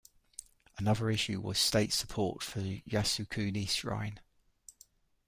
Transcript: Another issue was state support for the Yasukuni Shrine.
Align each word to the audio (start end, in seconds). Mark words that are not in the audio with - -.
Another 0.79 1.11
issue 1.11 1.39
was 1.39 1.59
state 1.59 1.93
support 1.93 2.41
for 2.41 2.59
the 2.59 2.81
Yasukuni 2.89 3.69
Shrine. 3.69 4.19